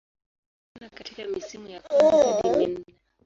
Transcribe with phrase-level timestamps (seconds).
[0.75, 2.85] Alionekana katika misimu ya kwanza hadi minne.